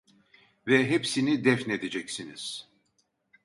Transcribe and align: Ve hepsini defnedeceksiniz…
Ve 0.67 0.89
hepsini 0.89 1.43
defnedeceksiniz… 1.43 2.67